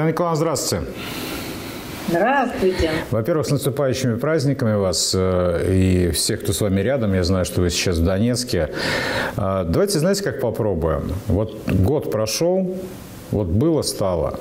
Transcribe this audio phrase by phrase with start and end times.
[0.00, 0.86] Татьяна Николаевна, здравствуйте.
[2.08, 2.90] Здравствуйте.
[3.10, 7.12] Во-первых, с наступающими праздниками вас э, и всех, кто с вами рядом.
[7.12, 8.70] Я знаю, что вы сейчас в Донецке.
[9.36, 11.12] Э, давайте, знаете, как попробуем?
[11.26, 12.78] Вот год прошел,
[13.30, 14.40] вот было, стало.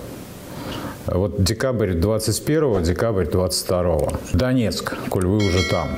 [1.07, 3.97] Вот декабрь 21 декабрь 22
[4.31, 5.89] Донецк, коль вы уже там.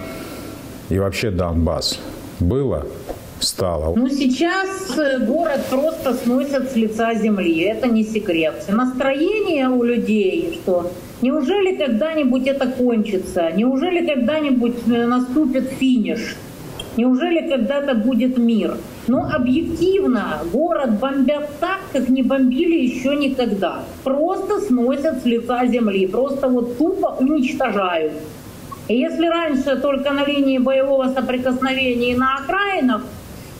[0.89, 1.99] И вообще Донбасс.
[2.39, 2.87] Было,
[3.43, 3.95] стало?
[3.95, 7.59] Ну, сейчас э, город просто сносят с лица земли.
[7.61, 8.65] Это не секрет.
[8.69, 10.91] Настроение у людей, что
[11.21, 13.51] Неужели когда-нибудь это кончится?
[13.51, 16.35] Неужели когда-нибудь э, наступит финиш?
[16.97, 18.77] Неужели когда-то будет мир?
[19.07, 23.83] Но объективно город бомбят так, как не бомбили еще никогда.
[24.03, 28.13] Просто сносят с лица земли, просто вот тупо уничтожают.
[28.87, 33.03] И если раньше только на линии боевого соприкосновения на окраинах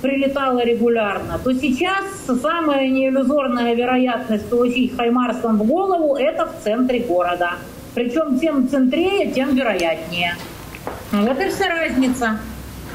[0.01, 2.05] прилетала регулярно, то сейчас
[2.41, 7.53] самая неиллюзорная вероятность получить хаймарсом в голову– это в центре города.
[7.93, 10.35] Причем тем центрее, тем вероятнее.
[11.11, 12.39] Вот и вся разница.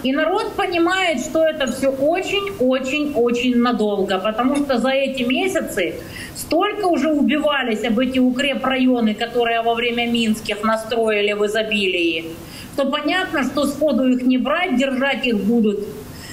[0.02, 5.94] И народ понимает, что это все очень-очень-очень надолго, потому что за эти месяцы
[6.34, 12.26] столько уже убивались об эти укрепрайоны, которые во время Минских настроили в изобилии,
[12.74, 15.80] что понятно, что сходу их не брать, держать их будут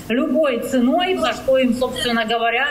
[0.09, 2.67] любой ценой, за что им, собственно говоря,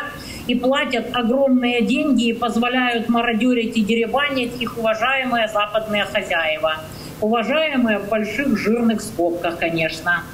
[0.47, 6.77] и платят огромные деньги и позволяют мародерить и деребанить их уважаемые западные хозяева.
[7.21, 10.25] Уважаемые в больших жирных скобках, конечно.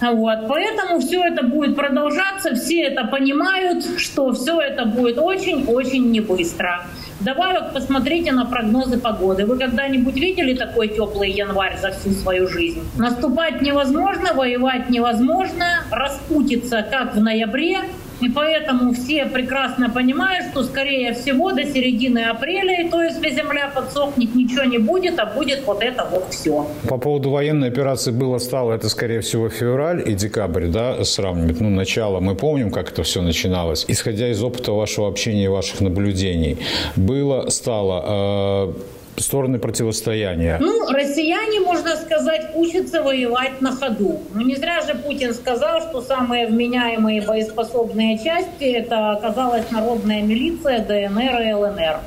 [0.00, 0.48] Вот.
[0.48, 6.86] Поэтому все это будет продолжаться, все это понимают, что все это будет очень-очень не быстро.
[7.20, 9.44] Давай посмотрите на прогнозы погоды.
[9.44, 12.80] Вы когда-нибудь видели такой теплый январь за всю свою жизнь?
[12.96, 17.80] Наступать невозможно, воевать невозможно, распутиться как в ноябре,
[18.20, 23.70] и поэтому все прекрасно понимают, что, скорее всего, до середины апреля, и то если земля
[23.74, 26.66] подсохнет, ничего не будет, а будет вот это вот все.
[26.88, 31.60] По поводу военной операции было стало, это, скорее всего, февраль и декабрь, да, сравнивать.
[31.60, 33.84] Ну, начало, мы помним, как это все начиналось.
[33.88, 36.58] Исходя из опыта вашего общения и ваших наблюдений,
[36.96, 38.04] было, стало...
[38.06, 40.58] Э стороны противостояния?
[40.60, 44.20] Ну, россияне, можно сказать, учатся воевать на ходу.
[44.34, 50.80] Ну, не зря же Путин сказал, что самые вменяемые боеспособные части– это оказалась народная милиция,
[50.80, 52.00] ДНР и ЛНР.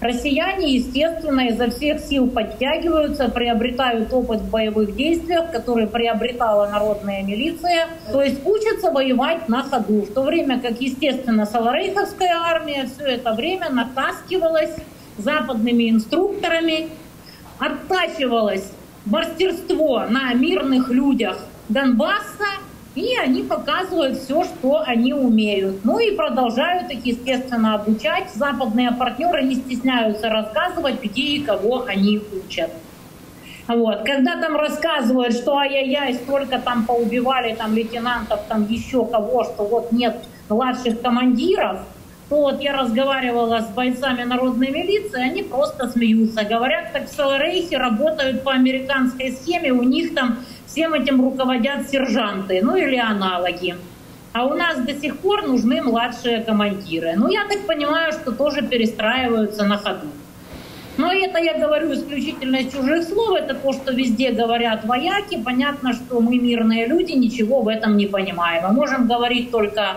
[0.00, 7.86] Россияне, естественно, изо всех сил подтягиваются, приобретают опыт в боевых действиях, который приобретала народная милиция,
[8.10, 13.34] то есть учатся воевать на ходу, в то время как, естественно, Саларейховская армия все это
[13.34, 14.74] время натаскивалась
[15.22, 16.88] западными инструкторами,
[17.58, 18.72] оттачивалось
[19.04, 21.38] мастерство на мирных людях
[21.68, 22.46] Донбасса,
[22.94, 25.84] и они показывают все, что они умеют.
[25.84, 28.30] Ну и продолжают их, естественно, обучать.
[28.34, 32.70] Западные партнеры не стесняются рассказывать, где и кого они учат.
[33.68, 34.02] Вот.
[34.04, 39.92] Когда там рассказывают, что ай-яй-яй, столько там поубивали там лейтенантов, там еще кого, что вот
[39.92, 40.16] нет
[40.48, 41.78] младших командиров–
[42.30, 46.44] вот я разговаривала с бойцами народной милиции, они просто смеются.
[46.44, 52.60] Говорят, так в Саларейхе работают по американской схеме, у них там всем этим руководят сержанты,
[52.62, 53.74] ну или аналоги.
[54.32, 57.14] А у нас до сих пор нужны младшие командиры.
[57.16, 60.06] Ну, я так понимаю, что тоже перестраиваются на ходу.
[60.96, 65.42] Но это я говорю исключительно из чужих слов, это то, что везде говорят вояки.
[65.42, 68.64] Понятно, что мы мирные люди, ничего в этом не понимаем.
[68.68, 69.96] Мы можем говорить только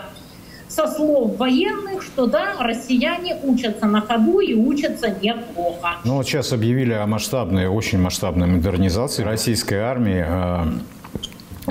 [0.75, 5.97] со слов военных, что да, россияне учатся на ходу и учатся неплохо.
[6.03, 10.25] Ну вот сейчас объявили о масштабной, очень масштабной модернизации российской армии.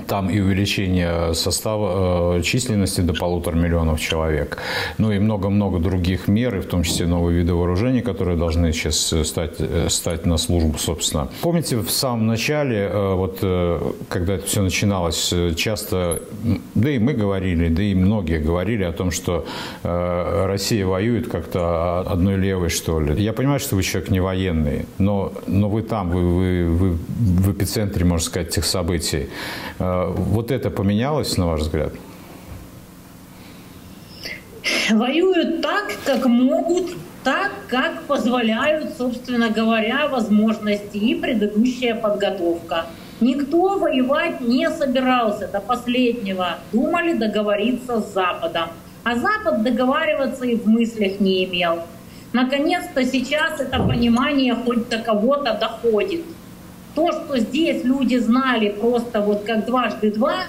[0.06, 4.58] Там и увеличение состава э, численности до полутора миллионов человек.
[4.98, 9.12] Ну и много-много других мер, и в том числе новые виды вооружений, которые должны сейчас
[9.12, 11.28] э, стать, э, стать на службу, собственно.
[11.42, 13.38] Помните, в самом начале, вот
[14.08, 16.22] когда это все начиналось, часто,
[16.74, 19.46] да и мы говорили, да и многие говорили о том, что
[19.82, 23.22] Россия воюет как-то одной левой, что ли.
[23.22, 27.52] Я понимаю, что вы человек не военный, но, но вы там, вы, вы, вы в
[27.52, 29.28] эпицентре, можно сказать, этих событий.
[29.82, 31.92] Э, вот это поменялось, на ваш взгляд?
[34.90, 36.92] Воюют так, как могут,
[37.24, 42.86] так, как позволяют, собственно говоря, возможности и предыдущая подготовка.
[43.20, 46.58] Никто воевать не собирался до последнего.
[46.72, 48.68] Думали договориться с Западом.
[49.04, 51.80] А Запад договариваться и в мыслях не имел.
[52.32, 56.22] Наконец-то сейчас это понимание хоть до кого-то доходит.
[56.94, 60.44] То, что здесь люди знали просто вот как дважды два,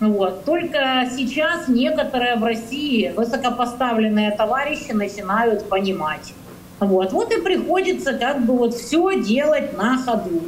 [0.00, 0.44] вот.
[0.44, 6.34] Только сейчас некоторые в России высокопоставленные товарищи начинают понимать.
[6.80, 7.12] Вот.
[7.12, 10.42] вот и приходится как бы вот все делать на ходу.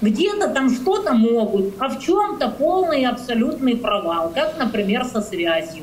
[0.00, 5.82] Где-то там что-то могут, а в чем-то полный абсолютный провал, как, например, со связью.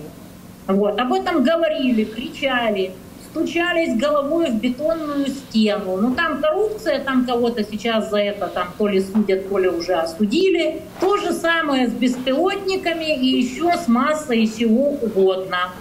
[0.68, 0.98] Вот.
[0.98, 2.94] Об этом говорили, кричали,
[3.34, 5.98] стучались головой в бетонную стену.
[5.98, 9.94] Ну там коррупция, там кого-то сейчас за это там то ли судят, то ли уже
[9.94, 10.82] осудили.
[11.00, 15.72] То же самое с беспилотниками и еще с массой всего угодно.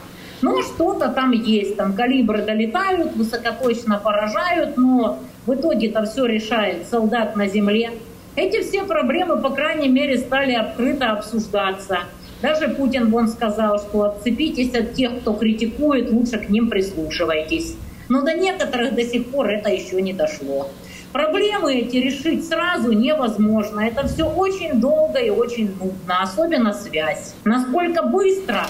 [0.41, 7.37] Ну, что-то там есть, там калибры долетают, высокоточно поражают, но в итоге-то все решает солдат
[7.37, 7.91] на земле.
[8.35, 11.99] Эти все проблемы, по крайней мере, стали открыто обсуждаться.
[12.43, 17.77] Даже Путин вон сказал, что отцепитесь от тех, кто критикует, лучше к ним прислушивайтесь.
[18.09, 20.69] Но до некоторых до сих пор это еще не дошло.
[21.13, 23.81] Проблемы эти решить сразу невозможно.
[23.81, 27.35] Это все очень долго и очень нудно, особенно связь.
[27.45, 28.67] Насколько быстро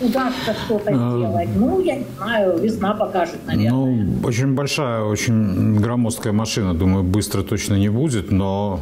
[0.00, 1.48] удастся что-то а, сделать.
[1.56, 3.70] Ну, я не знаю, весна покажет, наверное.
[3.70, 8.80] Ну, очень большая, очень громоздкая машина, думаю, быстро точно не будет, но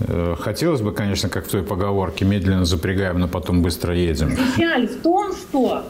[0.00, 4.30] э, хотелось бы, конечно, как в той поговорке, медленно запрягаем, но потом быстро едем.
[4.30, 5.82] Печаль в том, что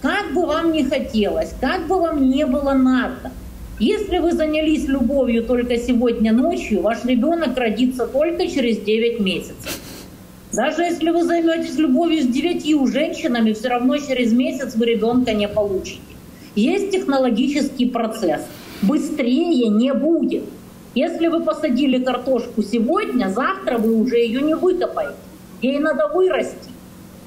[0.00, 3.30] как бы вам не хотелось, как бы вам не было надо,
[3.78, 9.81] если вы занялись любовью только сегодня ночью, ваш ребенок родится только через 9 месяцев.
[10.52, 15.48] Даже если вы займетесь любовью с девятью женщинами, все равно через месяц вы ребенка не
[15.48, 16.00] получите.
[16.54, 18.42] Есть технологический процесс.
[18.82, 20.44] Быстрее не будет.
[20.94, 25.16] Если вы посадили картошку сегодня, завтра вы уже ее не выкопаете.
[25.62, 26.68] Ей надо вырасти.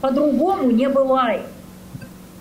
[0.02, 1.42] По-другому не бывает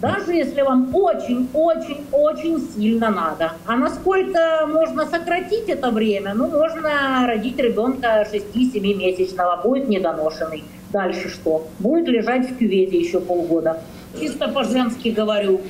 [0.05, 3.53] даже если вам очень-очень-очень сильно надо.
[3.65, 6.35] А насколько можно сократить это время?
[6.35, 10.63] Ну, можно родить ребенка 6-7 месячного, будет недоношенный.
[10.93, 11.67] Дальше что?
[11.79, 13.83] Будет лежать в кювете еще полгода.
[14.21, 15.63] Чисто по-женски говорю.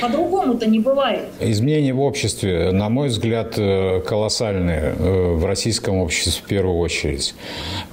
[0.00, 1.28] По-другому-то не бывает.
[1.40, 7.34] Изменения в обществе, на мой взгляд, э, колоссальные э, в российском обществе в первую очередь.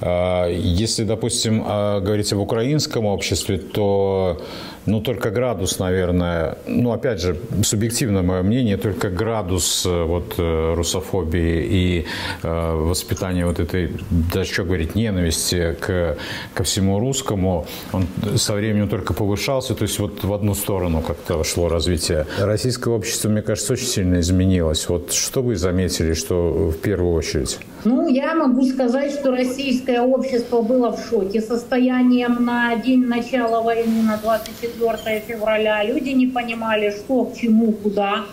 [0.00, 4.42] А, если, допустим, говорить об украинском обществе, то
[4.86, 10.74] ну, только градус, наверное, ну, опять же, субъективно мое мнение, только градус э, вот э,
[10.74, 12.06] русофобии и
[12.42, 16.16] э, воспитания вот этой, да что говорить, ненависти к,
[16.54, 18.06] ко всему русскому, он
[18.36, 22.26] со временем только повышался, то есть вот в одну сторону как-то шло развитие.
[22.38, 24.88] Российское общество, мне кажется, очень сильно изменилось.
[24.88, 27.58] Вот что вы заметили, что в первую очередь?
[27.88, 34.02] Ну, я могу сказать, что российское общество было в шоке состоянием на день начала войны,
[34.02, 35.84] на 24 февраля.
[35.84, 38.24] Люди не понимали, что, к чему, куда.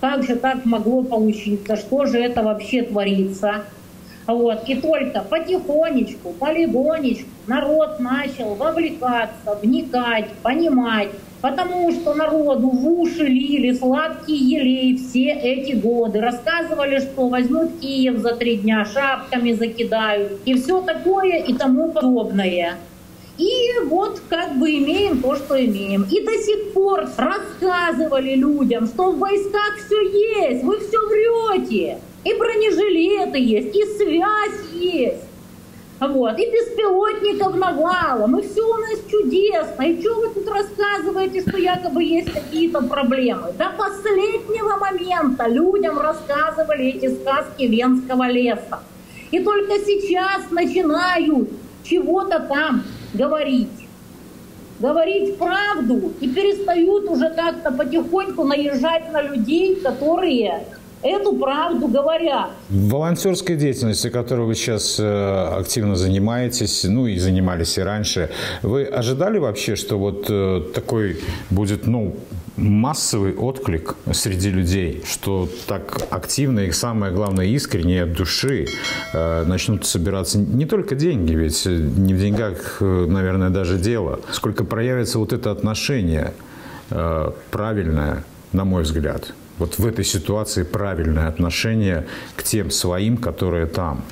[0.00, 1.76] Как же так могло получиться?
[1.76, 3.64] Что же это вообще творится?
[4.26, 4.68] Вот.
[4.68, 11.10] И только потихонечку, полигонечку народ начал вовлекаться, вникать, понимать,
[11.42, 16.20] потому что народу в уши лили сладкие елей все эти годы.
[16.20, 22.76] Рассказывали, что возьмут Киев за три дня, шапками закидают и все такое и тому подобное.
[23.36, 23.50] И
[23.86, 26.04] вот как бы имеем то, что имеем.
[26.04, 31.98] И до сих пор рассказывали людям, что в войсках все есть, вы все врете.
[32.24, 35.24] И бронежилеты есть, и связь есть.
[36.00, 36.38] Вот.
[36.38, 39.82] И беспилотников навалом, и все у нас чудесно.
[39.82, 43.52] И что вы тут рассказываете, что якобы есть какие-то проблемы?
[43.56, 48.80] До последнего момента людям рассказывали эти сказки Венского леса.
[49.30, 51.48] И только сейчас начинают
[51.84, 53.68] чего-то там говорить.
[54.80, 60.66] Говорить правду и перестают уже как-то потихоньку наезжать на людей, которые
[61.04, 62.50] эту правду говорят.
[62.70, 68.30] Волонтерской деятельности, которой вы сейчас э, активно занимаетесь, ну и занимались и раньше,
[68.62, 71.20] вы ожидали вообще, что вот э, такой
[71.50, 72.16] будет, ну,
[72.56, 78.66] массовый отклик среди людей, что так активно и самое главное искренне от души
[79.12, 85.18] э, начнут собираться не только деньги, ведь не в деньгах, наверное, даже дело, сколько проявится
[85.18, 86.32] вот это отношение
[87.50, 92.06] правильное, на мой взгляд вот в этой ситуации правильное отношение
[92.36, 94.04] к тем своим, которые там?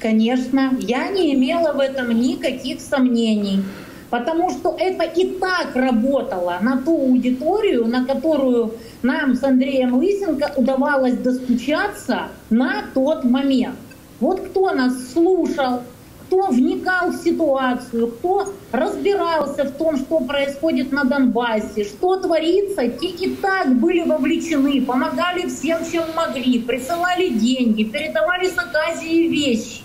[0.00, 3.64] Конечно, я не имела в этом никаких сомнений,
[4.10, 10.52] потому что это и так работало на ту аудиторию, на которую нам с Андреем Лысенко
[10.56, 13.76] удавалось достучаться на тот момент.
[14.20, 15.82] Вот кто нас слушал,
[16.28, 23.06] кто вникал в ситуацию, кто разбирался в том, что происходит на Донбассе, что творится, те
[23.06, 29.80] и так были вовлечены, помогали всем, чем могли, присылали деньги, передавали с Аказии вещи.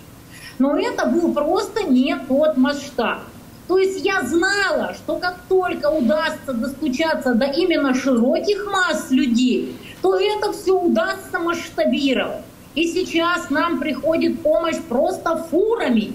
[0.58, 3.20] Но это был просто не тот масштаб.
[3.66, 10.18] То есть я знала, что как только удастся достучаться до именно широких масс людей, что
[10.18, 12.42] это все удастся масштабировать.
[12.74, 16.12] И сейчас нам приходит помощь просто фурами.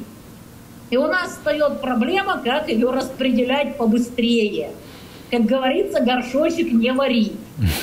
[0.89, 4.71] И у нас встает проблема, как ее распределять побыстрее.
[5.31, 7.33] Как говорится, горшочек не вари.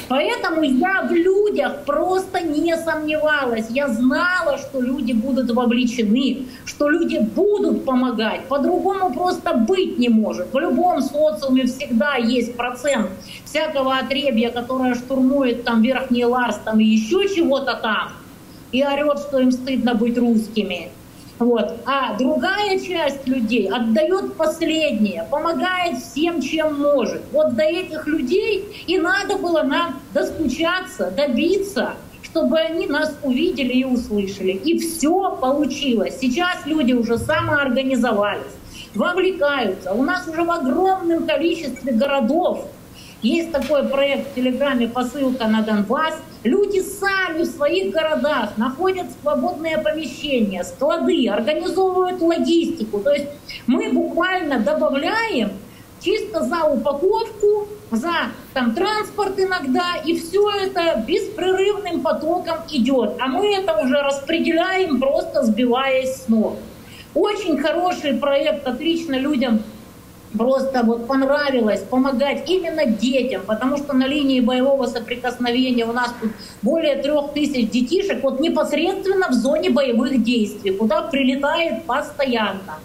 [0.09, 3.67] Поэтому я в людях просто не сомневалась.
[3.71, 8.47] Я знала, что люди будут вовлечены, что люди будут помогать.
[8.49, 10.53] По-другому просто быть не может.
[10.53, 13.11] В любом социуме всегда есть процент
[13.45, 18.11] всякого отребья, которое штурмует там верхний Ларс там и еще чего-то там
[18.73, 20.91] и орет, что им стыдно быть русскими.
[21.38, 21.81] Вот.
[21.85, 27.23] А другая часть людей отдает последнее, помогает всем, чем может.
[27.33, 33.85] Вот до этих людей и надо было нам достучаться, добиться, чтобы они нас увидели и
[33.85, 34.52] услышали.
[34.52, 36.19] И все получилось.
[36.21, 38.43] Сейчас люди уже самоорганизовались,
[38.95, 39.93] вовлекаются.
[39.93, 42.66] У нас уже в огромном количестве городов
[43.23, 46.14] есть такой проект в Телеграме «Посылка на Донбасс».
[46.47, 53.00] Люди сами в своих городах находят свободные помещения, склады, организовывают логистику.
[53.00, 53.26] То есть
[53.67, 55.50] мы буквально добавляем
[56.00, 63.15] чисто за упаковку, за там, транспорт иногда, и все это беспрерывным потоком идет.
[63.19, 66.59] А мы это уже распределяем, просто сбиваясь с ног.
[67.15, 69.65] Очень хороший проект, отлично людям
[70.37, 76.33] просто вот понравилось помогать именно детям, потому что на линии боевого соприкосновения у нас тут
[76.62, 82.78] более трех тысяч детишек вот непосредственно в зоне боевых действий, куда прилетает постоянно.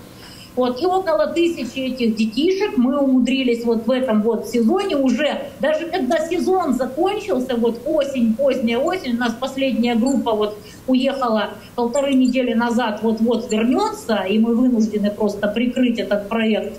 [0.53, 5.86] Вот, и около тысячи этих детишек мы умудрились вот в этом вот сезоне уже, даже
[5.86, 10.57] когда сезон закончился, вот осень, поздняя осень, у нас последняя группа вот
[10.88, 16.77] уехала полторы недели назад, вот-вот вернется, и мы вынуждены просто прикрыть этот проект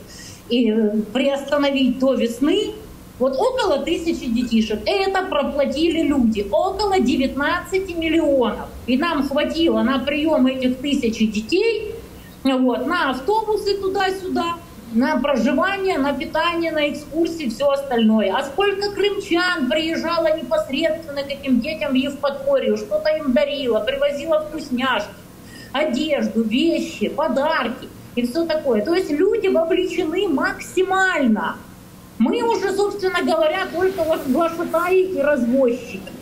[0.53, 0.71] и
[1.15, 2.75] приостановить до весны,
[3.19, 4.81] вот около тысячи детишек.
[4.85, 8.69] Это проплатили люди, около 19 миллионов.
[8.87, 11.95] И нам хватило на прием этих тысячи детей,
[12.45, 14.57] вот, на автобусы туда-сюда,
[14.93, 18.35] на проживание, на питание, на экскурсии, все остальное.
[18.37, 25.09] А сколько крымчан приезжало непосредственно к этим детям в Евпаторию, что-то им дарило, привозило вкусняшки,
[25.73, 28.83] одежду, вещи, подарки– и все такое.
[28.83, 31.57] То есть люди вовлечены максимально.
[32.19, 36.13] Мы уже, собственно говоря, только глашатаи и развозчики.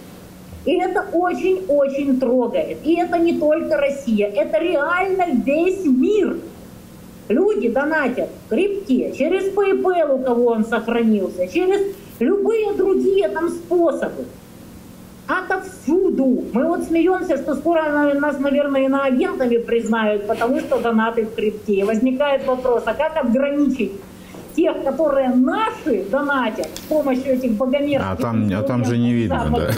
[0.65, 2.79] И это очень-очень трогает.
[2.85, 6.39] И это не только Россия, это реально весь мир.
[7.29, 14.27] Люди донатят в крипте, через PayPal, у кого он сохранился, через любые другие там способы
[15.27, 16.00] отовсюду.
[16.17, 21.85] Мы вот смеемся, что скоро нас, наверное, иноагентами признают, потому что донаты в крипте.
[21.85, 23.93] возникает вопрос, а как ограничить
[24.57, 28.11] тех, которые наши донатят с помощью этих богомерзких...
[28.11, 29.71] А там, а там же не видно, да.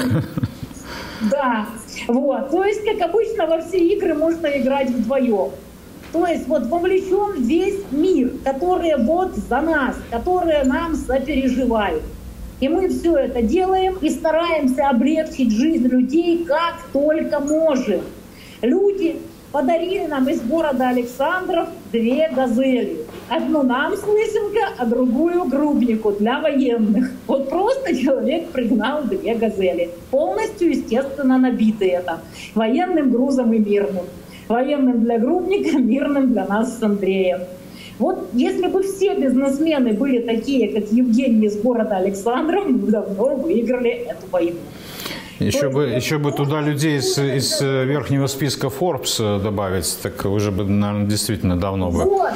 [1.31, 1.67] Да,
[2.09, 2.51] вот.
[2.51, 5.51] То есть, как обычно, во все игры можно играть вдвоем.
[6.13, 12.03] То есть вот вовлечен весь мир, который вот за нас, которые нам сопереживают.
[12.63, 18.03] И мы все это делаем и стараемся облегчить жизнь людей как только можем.
[18.63, 19.17] Люди
[19.51, 22.99] подарили нам из города Александров две газели.
[23.29, 27.11] Одну нам с Лысенко, а другую Грубнику для военных.
[27.27, 29.91] Вот просто человек пригнал две газели.
[30.13, 32.21] Полностью, естественно, набитые это.
[32.55, 34.05] Военным грузом и мирным.
[34.47, 37.41] Военным для Грубника, мирным для нас с Андреем.
[38.03, 43.91] Вот если бы все бизнесмены были такие, как Евгений из города Александров, мы давно выиграли
[43.91, 44.59] эту войну.
[45.39, 50.25] Еще бы, еще бы туда людей из, из э, верхнего списка Forbes э, добавить, так
[50.25, 52.03] уже бы, наверное, действительно давно бы.
[52.03, 52.33] Вот,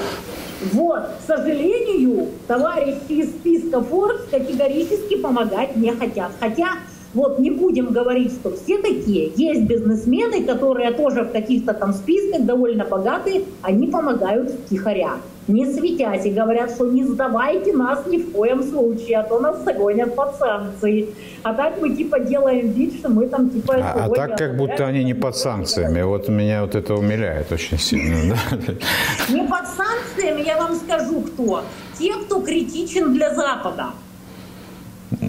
[0.73, 1.03] вот.
[1.03, 6.31] К сожалению, товарищи из списка Forbes категорически помогать не хотят.
[6.39, 6.69] Хотя
[7.17, 9.33] вот не будем говорить, что все такие.
[9.37, 15.15] Есть бизнесмены, которые тоже в каких-то там списках довольно богатые, они помогают втихаря
[15.49, 19.63] не светясь, и говорят, что не сдавайте нас ни в коем случае, а то нас
[19.65, 21.09] загонят под санкции.
[21.43, 23.77] А так мы типа делаем вид, что мы там типа...
[23.77, 26.03] А, а так как будто они не под санкциями.
[26.03, 28.37] Вот меня вот это умиляет очень сильно.
[29.29, 31.63] Не под санкциями, я вам скажу кто.
[31.99, 33.87] Те, кто критичен для Запада.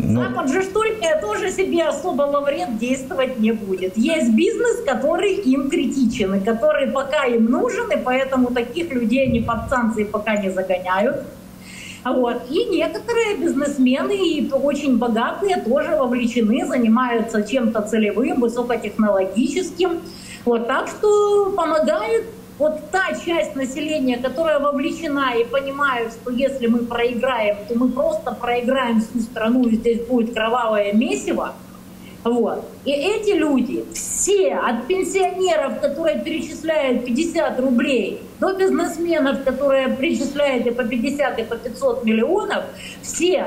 [0.07, 0.23] Ну...
[0.23, 3.97] Запад же только тоже себе особо во вред действовать не будет.
[3.97, 9.41] Есть бизнес, который им критичен, и который пока им нужен, и поэтому таких людей они
[9.41, 11.25] под санкции пока не загоняют.
[12.05, 12.43] Вот.
[12.49, 19.99] И некоторые бизнесмены, и очень богатые, тоже вовлечены, занимаются чем-то целевым, высокотехнологическим.
[20.45, 20.67] Вот.
[20.67, 22.27] Так что помогают
[22.59, 28.31] вот та часть населения, которая вовлечена и понимает, что если мы проиграем, то мы просто
[28.31, 31.53] проиграем всю страну, и здесь будет кровавое месиво,
[32.23, 32.65] Вот.
[32.83, 40.71] И эти люди, все, от пенсионеров, которые перечисляют 50 рублей, до бизнесменов, которые перечисляют и
[40.71, 42.63] по 50, и по 500 миллионов,
[43.01, 43.45] все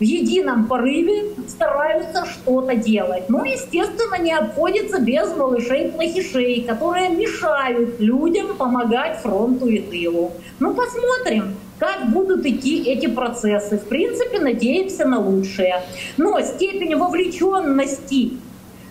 [0.00, 3.28] в едином порыве стараются что-то делать.
[3.28, 10.32] Но, естественно, не обходится без малышей-плохишей, которые мешают людям помогать фронту и тылу.
[10.58, 13.76] Ну, посмотрим, как будут идти эти процессы.
[13.76, 15.82] В принципе, надеемся на лучшее.
[16.16, 18.38] Но степень вовлеченности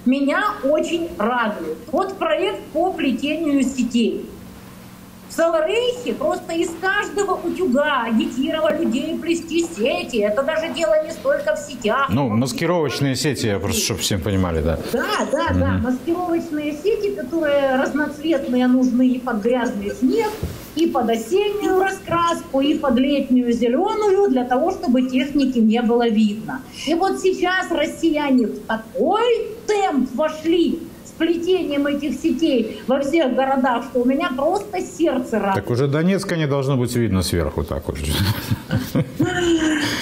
[0.05, 1.77] меня очень радует.
[1.91, 4.25] Вот проект по плетению сетей.
[5.29, 10.17] В Саларейхе просто из каждого утюга агитировали людей плести сети.
[10.17, 12.09] Это даже дело не столько в сетях.
[12.09, 14.79] Ну, маскировочные сети, я просто, чтобы всем понимали, да.
[14.91, 15.59] Да, да, угу.
[15.59, 15.71] да.
[15.83, 20.31] Маскировочные сети, которые разноцветные, нужны и под грязный снег,
[20.75, 26.61] и под осеннюю раскраску, и под летнюю зеленую, для того, чтобы техники не было видно.
[26.87, 30.79] И вот сейчас россияне в такой темп вошли,
[31.19, 35.65] плетением этих сетей во всех городах, что у меня просто сердце радует.
[35.65, 37.99] Так уже Донецка не должно быть видно сверху так уж.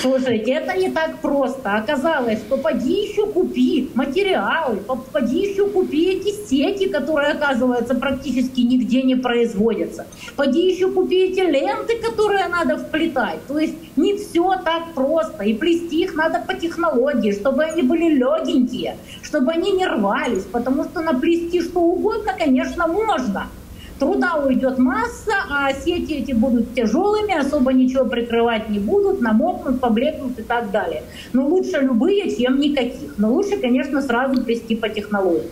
[0.02, 1.76] Слушайте, это не так просто.
[1.76, 4.78] Оказалось, что поди еще купи материалы,
[5.12, 10.06] поди еще купи эти сети, которые, оказывается, практически нигде не производятся.
[10.36, 13.40] Поди еще купи эти ленты, которые надо вплетать.
[13.48, 15.44] То есть не все так просто.
[15.44, 18.98] И плести их надо по технологии, чтобы они были легенькие,
[19.28, 23.48] чтобы они не рвались, потому что наплести что угодно, конечно, можно.
[24.00, 30.40] Труда уйдет масса, а сети эти будут тяжелыми, особо ничего прикрывать не будут, намокнут, поблекнут
[30.40, 31.04] и так далее.
[31.34, 33.18] Но лучше любые, чем никаких.
[33.18, 35.50] Но лучше, конечно, сразу плести по технологии.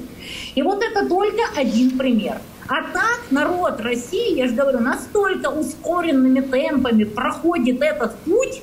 [0.53, 2.37] И вот это только один пример.
[2.67, 8.61] А так народ России, я же говорю, настолько ускоренными темпами проходит этот путь,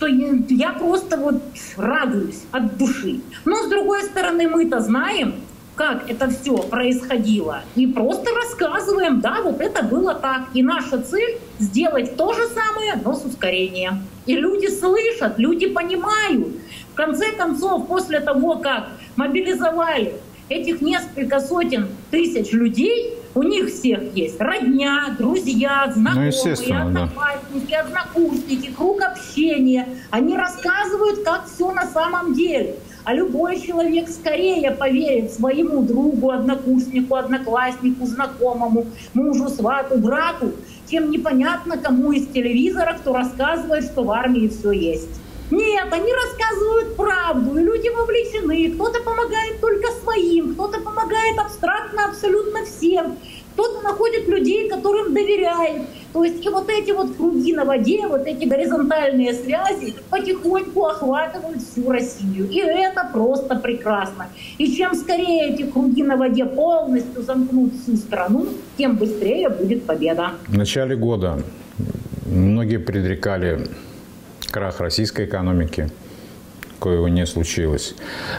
[0.00, 1.42] что я просто вот
[1.76, 3.20] радуюсь от души.
[3.44, 5.34] Но с другой стороны, мы-то знаем,
[5.74, 7.62] как это все происходило.
[7.76, 10.44] И просто рассказываем, да, вот это было так.
[10.54, 14.06] И наша цель сделать то же самое, но с ускорением.
[14.24, 16.48] И люди слышат, люди понимают.
[16.92, 20.14] В конце концов, после того, как мобилизовали
[20.48, 26.32] этих несколько сотен тысяч людей, у них всех есть родня, друзья, знакомые,
[26.66, 27.80] ну, одноклассники, да.
[27.80, 29.88] однокурсники, круг общения.
[30.10, 32.76] Они рассказывают, как все на самом деле.
[33.04, 40.52] А любой человек скорее поверит своему другу, однокурснику, однокласснику, знакомому, мужу, свату, брату,
[40.90, 45.20] чем непонятно кому из телевизора, кто рассказывает, что в армии все есть.
[45.50, 48.72] Нет, они рассказывают правду, и люди вовлечены.
[48.72, 53.16] Кто-то помогает только своим, кто-то помогает абстрактно абсолютно всем
[53.60, 55.82] кто-то находит людей, которым доверяет.
[56.12, 61.62] То есть и вот эти вот круги на воде, вот эти горизонтальные связи потихоньку охватывают
[61.62, 62.48] всю Россию.
[62.50, 64.28] И это просто прекрасно.
[64.58, 68.46] И чем скорее эти круги на воде полностью замкнут всю страну,
[68.78, 70.32] тем быстрее будет победа.
[70.48, 71.38] В начале года
[72.26, 73.66] многие предрекали
[74.50, 75.90] крах российской экономики
[76.78, 77.94] коего не случилось.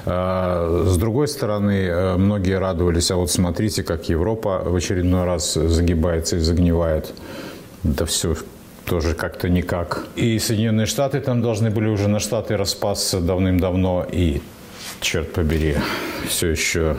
[0.06, 5.54] А, с другой стороны, э, многие радовались, а вот смотрите, как Европа в очередной раз
[5.54, 7.14] загибается и загнивает.
[7.84, 8.36] Это все
[8.86, 10.06] тоже как-то никак.
[10.16, 14.08] И Соединенные Штаты там должны были уже на Штаты распасться давным-давно.
[14.12, 14.42] И,
[15.00, 15.78] черт побери,
[16.28, 16.98] все еще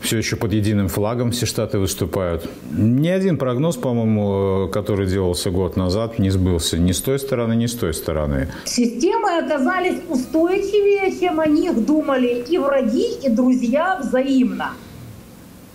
[0.00, 2.48] все еще под единым флагом все штаты выступают.
[2.70, 7.66] Ни один прогноз, по-моему, который делался год назад, не сбылся ни с той стороны, ни
[7.66, 8.48] с той стороны.
[8.64, 14.72] Системы оказались устойчивее, чем о них думали и враги, и друзья взаимно.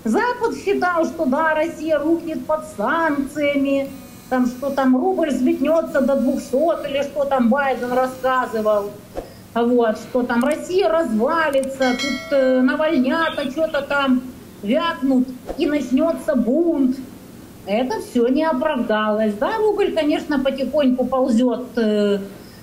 [0.03, 3.89] Запад считал, что да, Россия рухнет под санкциями,
[4.29, 8.91] там, что там рубль взметнется до 200 или что там Байден рассказывал
[9.63, 14.21] вот, что там Россия развалится, тут э, навальнята что-то там
[14.61, 16.97] вякнут и начнется бунт.
[17.65, 19.33] Это все не оправдалось.
[19.35, 22.19] Да, рубль, конечно, потихоньку ползет э,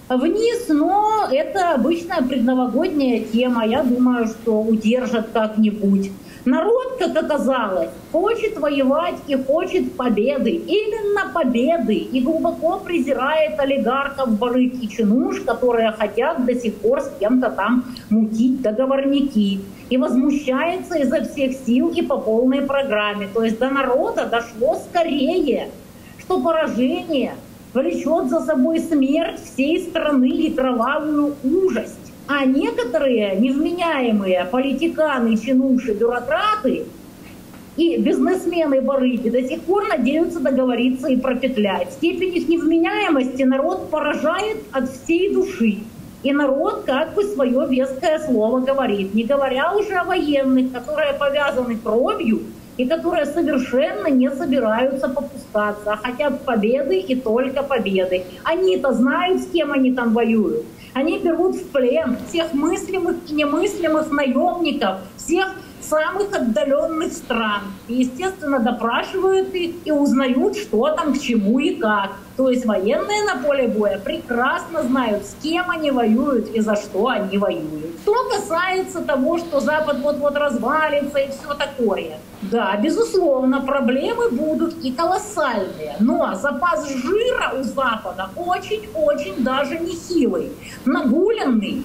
[0.08, 3.66] вниз, но это обычная предновогодняя тема.
[3.66, 6.12] Я думаю, что удержат как-нибудь.
[6.44, 10.50] Народ, как оказалось, хочет воевать и хочет победы.
[10.50, 11.94] Именно победы.
[11.94, 17.84] И глубоко презирает олигархов, барыг и чинуш, которые хотят до сих пор с кем-то там
[18.10, 19.60] мутить договорники.
[19.88, 23.28] И возмущается изо всех сил и по полной программе.
[23.32, 25.68] То есть до народа дошло скорее,
[26.18, 27.34] что поражение
[27.72, 32.01] влечет за собой смерть всей страны и кровавую ужасть.
[32.26, 36.86] А некоторые невменяемые политиканы, чинуши, бюрократы
[37.76, 41.92] и бизнесмены-барыги до сих пор надеются договориться и пропетлять.
[41.92, 45.78] Степень их невменяемости народ поражает от всей души.
[46.22, 51.76] И народ как бы свое веское слово говорит, не говоря уже о военных, которые повязаны
[51.76, 52.42] кровью
[52.76, 58.22] и которые совершенно не собираются попускаться, а хотят победы и только победы.
[58.44, 60.64] Они-то знают, с кем они там воюют.
[60.94, 67.62] Они берут в плен всех мыслимых и немыслимых наемников, всех самых отдаленных стран.
[67.88, 72.10] И, естественно, допрашивают их и узнают, что там, к чему и как.
[72.36, 77.08] То есть военные на поле боя прекрасно знают, с кем они воюют и за что
[77.08, 78.00] они воюют.
[78.02, 82.18] Что касается того, что Запад вот-вот развалится и все такое.
[82.42, 85.96] Да, безусловно, проблемы будут и колоссальные.
[86.00, 90.52] Но запас жира у Запада очень-очень даже нехилый.
[90.84, 91.84] Нагуленный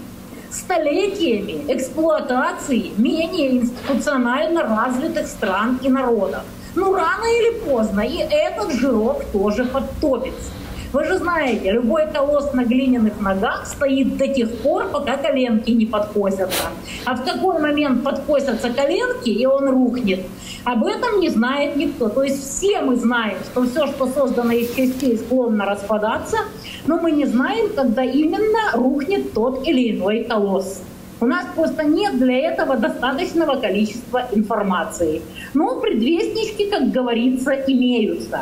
[0.51, 6.43] столетиями эксплуатации менее институционально развитых стран и народов.
[6.75, 10.51] Ну, рано или поздно и этот жирок тоже подтопится.
[10.93, 15.86] Вы же знаете, любой колосс на глиняных ногах стоит до тех пор, пока коленки не
[15.86, 16.69] подкосятся.
[17.05, 20.21] А в какой момент подкосятся коленки, и он рухнет,
[20.67, 22.10] об этом не знает никто.
[22.10, 26.39] То есть все мы знаем, что все, что создано из частей, склонно распадаться,
[26.86, 30.82] но мы не знаем, когда именно рухнет тот или иной колосс.
[31.21, 35.21] У нас просто нет для этого достаточного количества информации.
[35.53, 38.41] Но предвестнички, как говорится, имеются.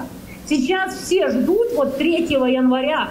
[0.49, 3.09] Сейчас все ждут, вот 3 января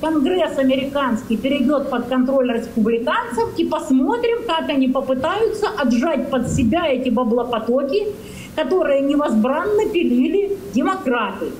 [0.00, 7.08] Конгресс американский перейдет под контроль республиканцев и посмотрим, как они попытаются отжать под себя эти
[7.08, 8.08] баблопотоки,
[8.56, 11.52] которые невозбранно пилили демократы.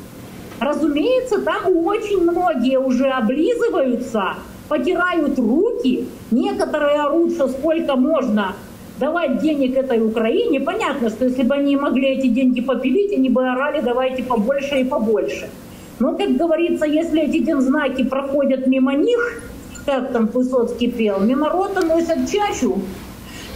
[0.59, 4.35] Разумеется, там очень многие уже облизываются,
[4.69, 8.55] потирают руки, некоторые орут, что сколько можно
[8.99, 13.47] давать денег этой Украине, понятно, что если бы они могли эти деньги попилить, они бы
[13.47, 15.51] орали давайте побольше и побольше.
[15.99, 19.43] Но, как говорится, если эти дензнаки проходят мимо них,
[19.85, 22.79] как там Высоцкий пел, мимо рота носят чащу,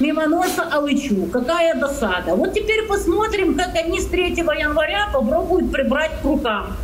[0.00, 1.26] мимо носа алычу.
[1.32, 2.34] Какая досада.
[2.34, 6.76] Вот теперь посмотрим, как они с 3 января попробуют прибрать к рукам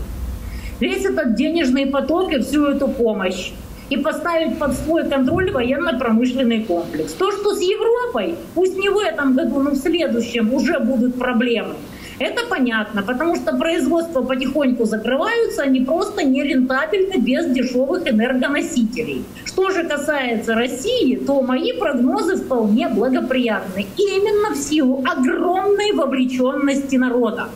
[0.80, 3.52] весь этот денежный поток и всю эту помощь
[3.88, 7.12] и поставить под свой контроль военно-промышленный комплекс.
[7.12, 11.74] То, что с Европой, пусть не в этом году, но в следующем уже будут проблемы,
[12.18, 19.24] это понятно, потому что производства потихоньку закрываются, они просто нерентабельны без дешевых энергоносителей.
[19.44, 23.86] Что же касается России, то мои прогнозы вполне благоприятны.
[23.96, 27.48] Именно в силу огромной вовлеченности народа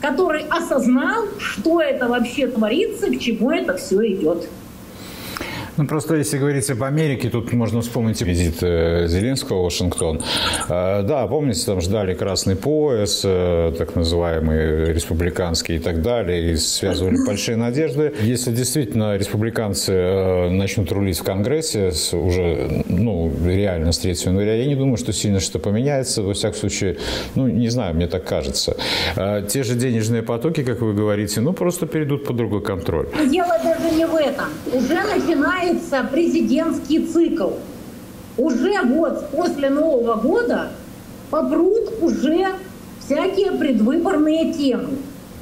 [0.00, 4.48] который осознал, что это вообще творится, к чему это все идет.
[5.78, 10.20] Ну, просто если говорить об Америке, тут можно вспомнить визит э, Зеленского в Вашингтон.
[10.68, 16.56] Э, да, помните, там ждали красный пояс, э, так называемый республиканский и так далее, и
[16.56, 18.12] связывали большие надежды.
[18.20, 24.74] Если действительно республиканцы начнут рулить в Конгрессе уже, ну, реально с 3 января, я не
[24.74, 26.22] думаю, что сильно что поменяется.
[26.22, 26.98] Во всяком случае,
[27.34, 28.76] ну, не знаю, мне так кажется.
[29.48, 33.08] Те же денежные потоки, как вы говорите, ну, просто перейдут под другой контроль.
[33.30, 34.46] Дело даже не в этом.
[34.72, 37.50] Уже начинает начинается президентский цикл.
[38.36, 40.70] Уже вот после Нового года
[41.30, 42.48] попрут уже
[43.00, 44.98] всякие предвыборные темы.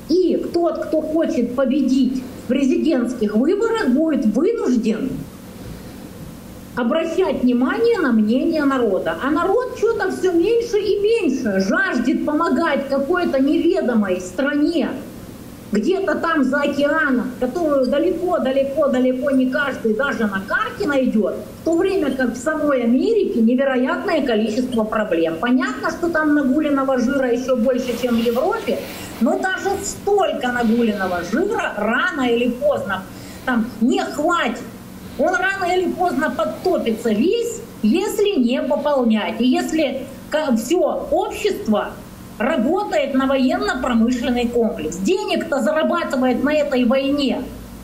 [0.08, 5.10] И тот, кто хочет победить в президентских выборах, будет вынужден
[6.76, 9.16] обращать внимание на мнение народа.
[9.22, 14.90] А народ что-то все меньше и меньше жаждет помогать какой-то неведомой стране,
[15.72, 22.10] где-то там за океаном, которую далеко-далеко-далеко не каждый даже на карте найдет, в то время
[22.10, 25.36] как в самой Америке невероятное количество проблем.
[25.40, 28.78] Понятно, что там нагуленного жира еще больше, чем в Европе,
[29.20, 33.02] но даже столько нагуленного жира рано или поздно
[33.46, 34.62] там не хватит.
[35.18, 39.40] Он рано или поздно подтопится весь, если не пополнять.
[39.40, 40.06] И если
[40.56, 41.90] все общество
[42.40, 44.96] работает на военно-промышленный комплекс.
[44.96, 47.42] Денег-то зарабатывает на этой войне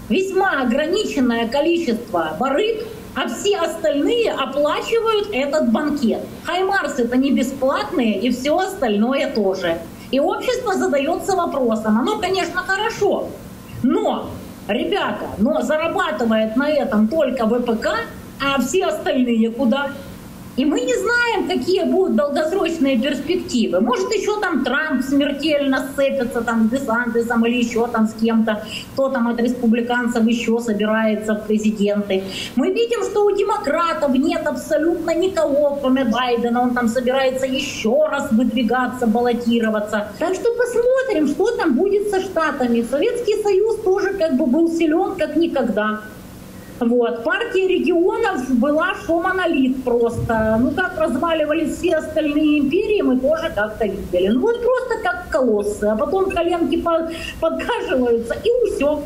[0.09, 6.21] весьма ограниченное количество барыг, а все остальные оплачивают этот банкет.
[6.45, 9.79] Хаймарсы это не бесплатные и все остальное тоже.
[10.11, 13.29] И общество задается вопросом, оно, конечно, хорошо,
[13.83, 14.31] но,
[14.69, 17.88] ребята, но зарабатывает на этом только ВПК,
[18.40, 19.90] а все остальные куда?
[20.57, 23.81] И мы не знаем, какие будут долгосрочные перспективы.
[23.81, 29.11] Может, еще там Трамп смертельно сцепится там с Десантесом или еще там с кем-то, кто
[29.11, 32.23] там от республиканцев еще собирается в президенты.
[32.57, 36.62] Мы видим, что у демократов нет абсолютно никого, кроме Байдена.
[36.62, 40.09] Он там собирается еще раз выдвигаться, баллотироваться.
[40.19, 42.87] Так что посмотрим, что там будет со Штатами.
[42.90, 46.01] Советский Союз тоже как бы был силен как никогда.
[46.81, 47.25] Вот.
[47.25, 50.59] Партия регионов была что монолит просто.
[50.61, 54.29] Ну, как разваливались все остальные империи, мы тоже как-то видели.
[54.29, 55.85] Ну, вот просто как колоссы.
[55.85, 56.83] А потом коленки
[57.41, 59.03] подкашиваются, и все.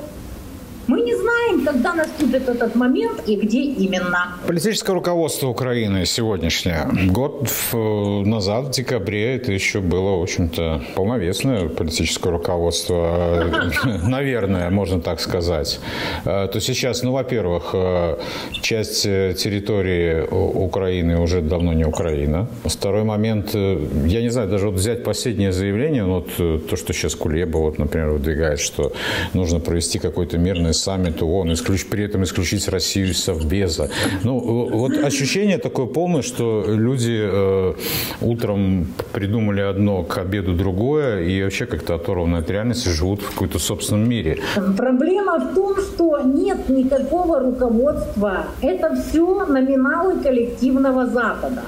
[0.91, 4.35] Мы не знаем, когда наступит этот момент и где именно.
[4.49, 6.89] Политическое руководство Украины сегодняшнее.
[7.13, 13.45] Год назад, в декабре, это еще было, в общем-то, полновесное политическое руководство.
[14.09, 15.79] Наверное, можно так сказать.
[16.25, 18.17] Э, то сейчас, ну, во-первых, э,
[18.61, 22.49] часть территории Украины уже давно не Украина.
[22.65, 26.93] Второй момент, э, я не знаю, даже вот взять последнее заявление, ну, вот то, что
[26.93, 28.93] сейчас Кулеба, вот, например, выдвигает, что
[29.35, 33.91] нужно провести какой-то мирный саммит ООН, исключ, при этом исключить Россию из Совбеза.
[34.25, 37.75] Ну, вот ощущение такое полное, что люди э,
[38.21, 43.59] утром придумали одно, к обеду другое, и вообще как-то оторваны от реальности, живут в какой-то
[43.59, 44.39] собственном мире.
[44.77, 48.47] Проблема в том, что нет никакого руководства.
[48.63, 51.63] Это все номиналы коллективного Запада.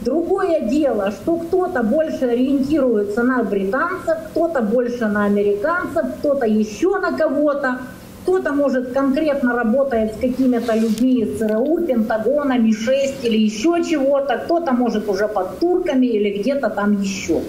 [0.00, 7.16] Другое дело, что кто-то больше ориентируется на британцев, кто-то больше на американцев, кто-то еще на
[7.18, 7.78] кого-то.
[8.22, 14.38] Кто-то, может, конкретно работает с какими-то людьми из ЦРУ, Пентагона, Ми-6 или еще чего-то.
[14.44, 17.40] Кто-то, может, уже под турками или где-то там еще.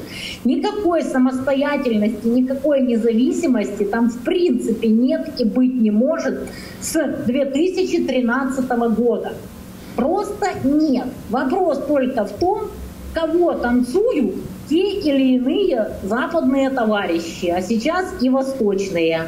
[0.45, 6.39] Никакой самостоятельности, никакой независимости там в принципе нет и быть не может
[6.81, 6.93] с
[7.25, 9.33] 2013 года.
[9.95, 11.07] Просто нет.
[11.29, 12.69] Вопрос только в том,
[13.13, 14.35] кого танцуют
[14.69, 19.27] те или иные западные товарищи, а сейчас и восточные.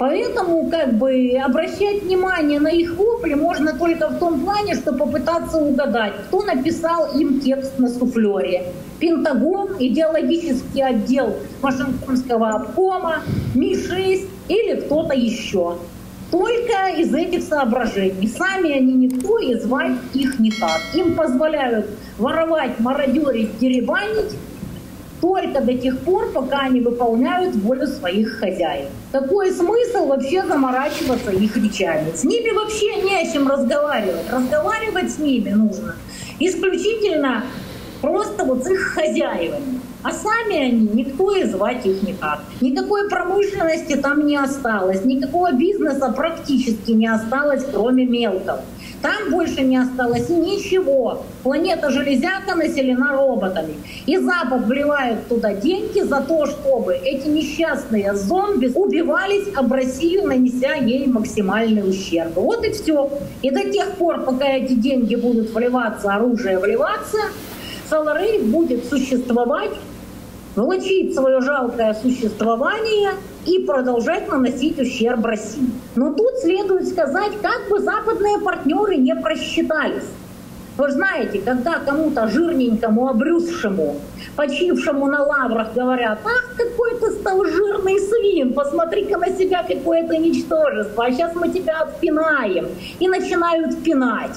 [0.00, 5.58] Поэтому как бы обращать внимание на их вопли можно только в том плане, что попытаться
[5.58, 8.72] угадать, кто написал им текст на суфлере.
[8.98, 13.16] Пентагон, идеологический отдел Вашингтонского обкома,
[13.54, 15.76] Ми-6 или кто-то еще.
[16.30, 18.26] Только из этих соображений.
[18.26, 20.80] Сами они никто и звать их никак.
[20.94, 24.34] Им позволяют воровать, мародерить, деребанить,
[25.20, 28.88] только до тех пор, пока они выполняют волю своих хозяев.
[29.12, 32.12] Какой смысл вообще заморачиваться их речами?
[32.14, 34.30] С ними вообще не о чем разговаривать.
[34.30, 35.96] Разговаривать с ними нужно
[36.38, 37.44] исключительно
[38.00, 39.79] просто вот с их хозяевами.
[40.02, 42.40] А сами они, никто и звать их никак.
[42.62, 48.62] Никакой промышленности там не осталось, никакого бизнеса практически не осталось, кроме мелкого.
[49.02, 51.22] Там больше не осталось ничего.
[51.42, 53.74] Планета Железяка населена роботами.
[54.06, 60.74] И Запад вливает туда деньги за то, чтобы эти несчастные зомби убивались об Россию, нанеся
[60.74, 62.36] ей максимальный ущерб.
[62.36, 63.10] Вот и все.
[63.42, 67.18] И до тех пор, пока эти деньги будут вливаться, оружие вливаться,
[67.88, 69.70] Соларей будет существовать
[70.56, 73.12] влачить свое жалкое существование
[73.46, 75.70] и продолжать наносить ущерб России.
[75.96, 80.08] Но тут следует сказать, как бы западные партнеры не просчитались.
[80.76, 83.96] Вы знаете, когда кому-то жирненькому, обрюзшему,
[84.36, 90.16] почившему на лаврах говорят, ах, какой ты стал жирный свин, посмотри-ка на себя, какое то
[90.16, 92.68] ничтожество, а сейчас мы тебя отпинаем.
[92.98, 94.36] И начинают пинать.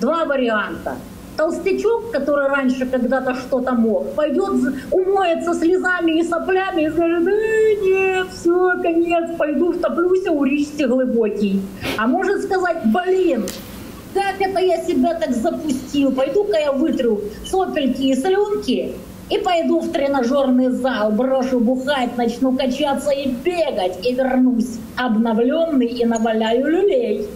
[0.00, 0.96] Два варианта–
[1.40, 8.26] толстячок, который раньше когда-то что-то мог, пойдет, умоется слезами и соплями и скажет, э, нет,
[8.30, 11.62] все, конец, пойду втоплюсь у речки глубокий.
[11.96, 13.46] А может сказать, блин,
[14.12, 18.94] как это я себя так запустил, пойду-ка я вытру сопельки и слюнки
[19.30, 26.04] и пойду в тренажерный зал, брошу бухать, начну качаться и бегать, и вернусь обновленный и
[26.04, 27.26] наваляю люлей.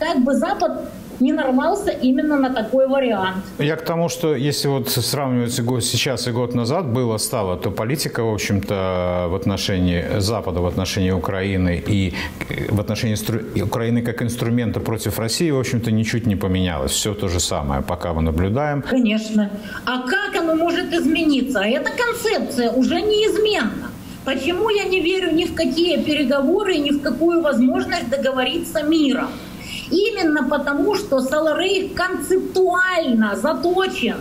[0.00, 0.88] Как бы Запад
[1.22, 3.44] не нарвался именно на такой вариант.
[3.58, 7.70] Я к тому, что если вот сравнивать год сейчас и год назад было, стало, то
[7.70, 12.14] политика, в общем-то, в отношении Запада, в отношении Украины и
[12.70, 13.16] в отношении
[13.62, 16.92] Украины как инструмента против России, в общем-то, ничуть не поменялось.
[16.92, 18.82] Все то же самое, пока мы наблюдаем.
[18.82, 19.50] Конечно.
[19.86, 21.60] А как оно может измениться?
[21.60, 23.90] Эта концепция уже неизменна.
[24.24, 29.28] Почему я не верю ни в какие переговоры, ни в какую возможность договориться миром?
[29.92, 34.16] Именно потому, что Саларей концептуально заточен.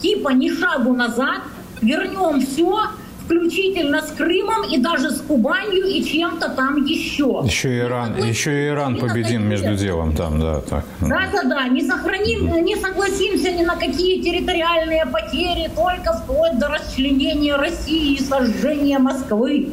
[0.00, 1.40] Типа ни шагу назад,
[1.80, 2.90] вернем все,
[3.24, 7.42] включительно с Крымом и даже с Кубанью и чем-то там еще.
[7.44, 10.84] Еще и Иран, еще и Иран победим между делом там, да, так.
[11.00, 18.16] Да-да-да, не сохраним, не согласимся ни на какие территориальные потери, только вплоть до расчленения России
[18.16, 19.70] и сожжения Москвы.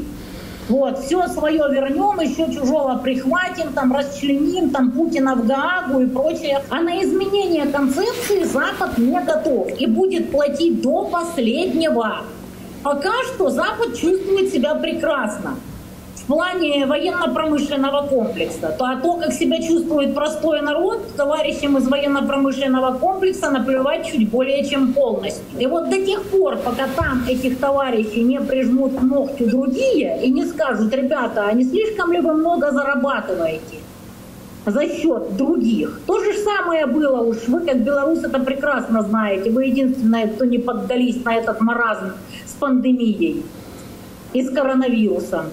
[0.69, 6.63] Вот, все свое вернем, еще чужого прихватим, там расчленим, там Путина в Гаагу и прочее.
[6.69, 12.21] А на изменение концепции Запад не готов и будет платить до последнего.
[12.81, 15.55] Пока что Запад чувствует себя прекрасно.
[16.23, 18.73] В плане военно-промышленного комплекса.
[18.77, 24.63] То, а то, как себя чувствует простой народ, товарищам из военно-промышленного комплекса наплевать чуть более
[24.63, 25.43] чем полностью.
[25.59, 30.45] И вот до тех пор, пока там этих товарищей не прижмут к другие и не
[30.45, 33.79] скажут, ребята, а не слишком ли вы много зарабатываете?
[34.65, 35.99] за счет других.
[36.07, 37.35] То же самое было уж.
[37.47, 39.51] Вы, как белорусы, это прекрасно знаете.
[39.51, 42.13] Вы единственные, кто не поддались на этот маразм
[42.45, 43.43] с пандемией
[44.31, 45.47] и с коронавирусом.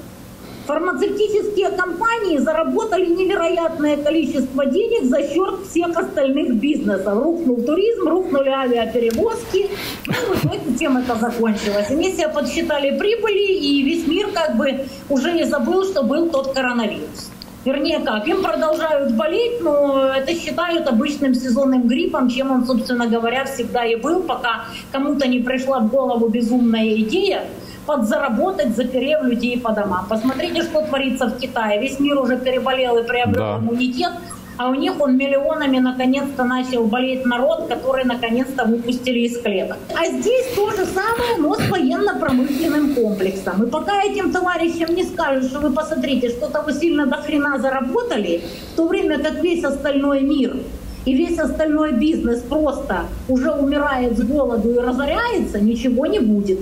[0.70, 7.24] Фармацевтические компании заработали невероятное количество денег за счет всех остальных бизнесов.
[7.24, 9.68] Рухнул туризм, рухнули авиаперевозки.
[10.06, 11.88] Ну, в итоге чем это закончилось?
[11.88, 17.32] Себе подсчитали прибыли, и весь мир как бы уже не забыл, что был тот коронавирус.
[17.64, 23.44] Вернее как, им продолжают болеть, но это считают обычным сезонным гриппом, чем он, собственно говоря,
[23.44, 27.42] всегда и был, пока кому-то не пришла в голову безумная идея
[27.90, 30.06] подзаработать, заперев людей по домам.
[30.08, 31.80] Посмотрите, что творится в Китае.
[31.80, 33.58] Весь мир уже переболел и приобрел да.
[33.58, 34.12] иммунитет,
[34.58, 39.78] а у них он миллионами наконец-то начал болеть народ, который наконец-то выпустили из клеток.
[39.96, 43.64] А здесь то же самое, но с военно-промышленным комплексом.
[43.64, 48.42] И пока этим товарищам не скажут, что вы посмотрите, что-то вы сильно до хрена заработали,
[48.72, 50.56] в то время как весь остальной мир
[51.04, 56.60] и весь остальной бизнес просто уже умирает с голоду и разоряется, ничего не будет.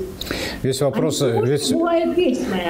[0.62, 1.72] Весь вопрос, а весь,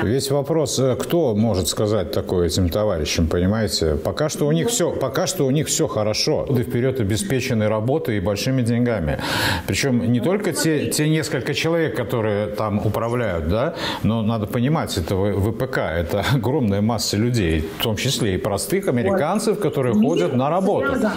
[0.02, 3.94] весь вопрос, э, кто может сказать такое этим товарищам, понимаете?
[3.94, 6.46] Пока что у них все, пока что у них все хорошо.
[6.50, 9.18] И вперед обеспечены работой и большими деньгами.
[9.66, 14.96] Причем не ну, только те, те несколько человек, которые там управляют, да, но надо понимать,
[14.96, 20.34] это ВПК, это огромная масса людей, в том числе и простых американцев, которые Мир ходят
[20.34, 20.88] на работу.
[20.88, 21.12] Связан.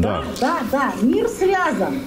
[0.00, 0.22] Да.
[0.40, 2.00] да, да, мир связан.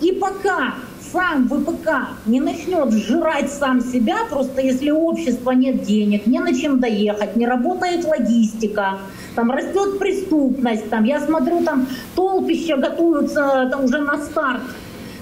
[0.00, 0.74] И пока
[1.12, 1.88] сам ВПК
[2.26, 7.36] не начнет сжирать сам себя, просто если у общества нет денег, не на чем доехать,
[7.36, 8.98] не работает логистика,
[9.34, 14.62] там растет преступность, там, я смотрю, там толпища готовятся там, уже на старт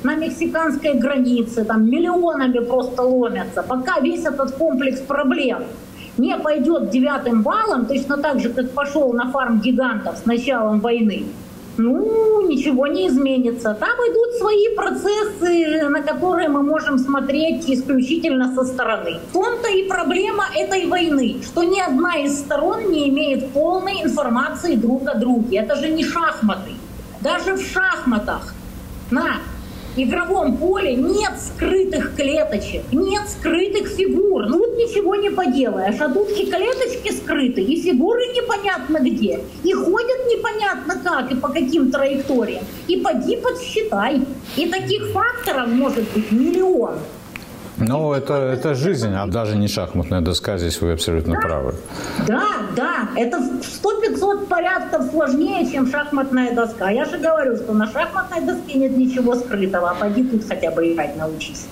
[0.03, 3.63] на мексиканской границе, там миллионами просто ломятся.
[3.63, 5.65] Пока весь этот комплекс проблем
[6.19, 11.25] не пойдет девятым баллом, точно так же, как пошел на фарм гигантов с началом войны,
[11.77, 13.75] ну, ничего не изменится.
[13.75, 19.19] Там идут свои процессы, на которые мы можем смотреть исключительно со стороны.
[19.31, 24.77] В том-то и проблема этой войны, что ни одна из сторон не имеет полной информации
[24.77, 25.59] друг о друге.
[25.59, 26.73] Это же не шахматы.
[27.21, 28.55] Даже в шахматах
[29.11, 29.39] на
[29.97, 34.47] игровом поле нет скрытых клеточек, нет скрытых фигур.
[34.47, 36.01] Ну вот ничего не поделаешь.
[36.01, 39.41] А тут и клеточки скрыты, и фигуры непонятно где.
[39.63, 42.65] И ходят непонятно как и по каким траекториям.
[42.89, 44.23] И поди подсчитай.
[44.57, 46.95] И таких факторов может быть миллион.
[47.79, 51.41] Ну, это, это жизнь, а даже не шахматная доска, здесь вы абсолютно да.
[51.41, 51.75] правы.
[52.27, 52.45] Да,
[52.77, 56.91] да, это в 100-500 порядков сложнее, чем шахматная доска.
[56.91, 60.93] Я же говорю, что на шахматной доске нет ничего скрытого, а пойди тут хотя бы
[60.93, 61.67] играть научись.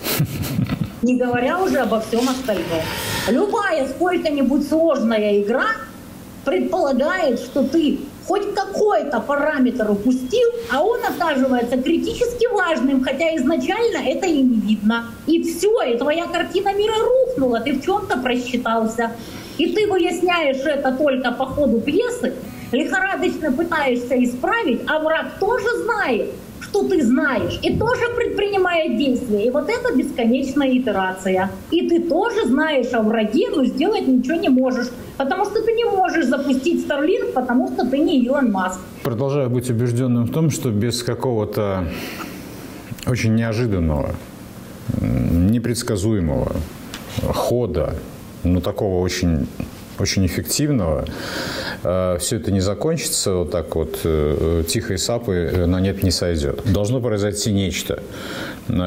[1.03, 2.83] Не говоря уже обо всем остальном.
[3.29, 5.67] Любая сколько-нибудь сложная игра
[6.45, 14.27] предполагает, что ты хоть какой-то параметр упустил, а он оказывается критически важным, хотя изначально это
[14.27, 15.07] и не видно.
[15.27, 19.13] И все, и твоя картина мира рухнула, ты в чем-то просчитался.
[19.59, 22.35] И ты выясняешь это только по ходу пьесы,
[22.73, 26.31] лихорадочно пытаешься исправить, а враг тоже знает,
[26.73, 29.47] что ты знаешь, и тоже предпринимает действия.
[29.47, 31.51] И вот это бесконечная итерация.
[31.71, 34.89] И ты тоже знаешь о враге, но сделать ничего не можешь.
[35.19, 38.81] Потому что ты не можешь запустить Starlink, потому что ты не Илон Маск.
[39.03, 41.89] Продолжаю быть убежденным в том, что без какого-то
[43.07, 44.15] очень неожиданного,
[45.01, 46.53] непредсказуемого
[47.35, 47.95] хода,
[48.45, 49.47] но такого очень
[49.99, 51.05] очень эффективного.
[51.85, 56.11] Э, Все это не закончится вот так вот э, тихой сапы э, на нет не
[56.11, 56.63] сойдет.
[56.65, 58.03] Должно произойти нечто.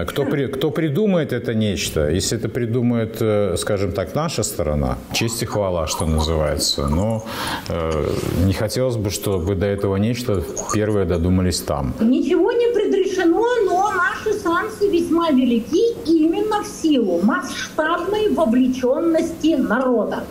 [0.07, 2.09] Кто, при, кто придумает это нечто?
[2.09, 3.21] Если это придумает,
[3.59, 6.87] скажем так, наша сторона, честь и хвала, что называется.
[6.87, 7.25] Но
[7.69, 8.09] э,
[8.45, 10.43] не хотелось бы, чтобы до этого нечто
[10.73, 11.93] первые додумались там.
[11.99, 20.23] Ничего не предрешено, но наши шансы весьма велики именно в силу масштабной вовлеченности народа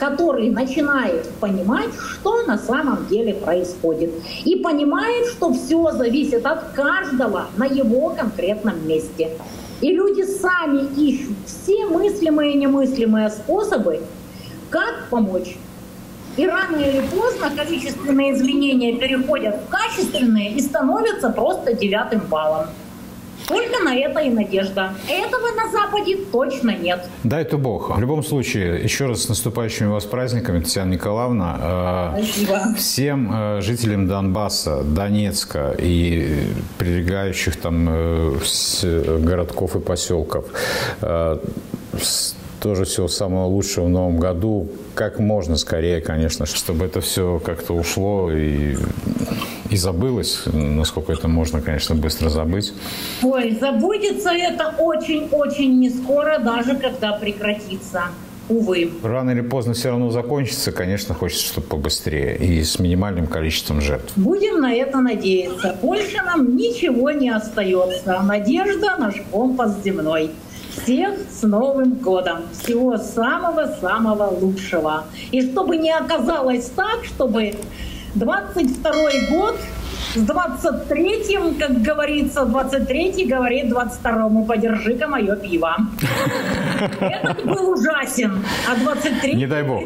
[0.00, 4.10] который начинает понимать, что на самом деле происходит.
[4.46, 9.28] И понимает, что все зависит от каждого на его конкретном месте.
[9.82, 14.00] И люди сами ищут все мыслимые и немыслимые способы,
[14.70, 15.58] как помочь.
[16.38, 22.68] И рано или поздно количественные изменения переходят в качественные и становятся просто девятым баллом.
[23.50, 24.94] Только на это и надежда.
[25.08, 27.04] Этого на Западе точно нет.
[27.24, 27.96] Дай это Бог.
[27.96, 32.14] В любом случае, еще раз с наступающими вас праздниками, Татьяна Николаевна.
[32.16, 32.74] Э, Спасибо.
[32.76, 36.44] Всем э, жителям Донбасса, Донецка и
[36.78, 40.44] прилегающих там э, городков и поселков
[42.60, 44.68] тоже всего самого лучшего в новом году.
[44.94, 48.76] Как можно скорее, конечно, чтобы это все как-то ушло и,
[49.70, 52.72] и забылось, насколько это можно, конечно, быстро забыть.
[53.22, 58.04] Ой, забудется это очень-очень не скоро, даже когда прекратится.
[58.48, 58.90] Увы.
[59.04, 60.72] Рано или поздно все равно закончится.
[60.72, 64.12] Конечно, хочется, чтобы побыстрее и с минимальным количеством жертв.
[64.16, 65.76] Будем на это надеяться.
[65.80, 68.20] Больше нам ничего не остается.
[68.22, 70.32] Надежда– наш компас земной.
[70.82, 72.42] Всех с Новым годом!
[72.52, 75.04] Всего самого-самого лучшего!
[75.30, 77.54] И чтобы не оказалось так, чтобы
[78.14, 78.92] 22
[79.30, 79.56] год
[80.14, 85.76] с 23-м, как говорится, 23-й говорит 22-му, подержи-ка мое пиво.
[87.00, 89.84] Этот был ужасен, а 23-й, не дай бог.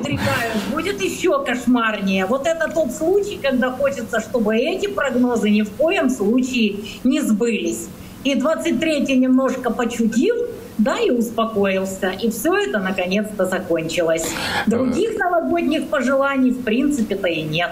[0.72, 2.24] будет еще кошмарнее.
[2.24, 7.88] Вот это тот случай, когда хочется, чтобы эти прогнозы ни в коем случае не сбылись.
[8.24, 10.36] И 23-й немножко почудил,
[10.78, 12.08] да, и успокоился.
[12.08, 14.26] И все это наконец-то закончилось.
[14.66, 17.70] Других новогодних пожеланий в принципе-то и нет.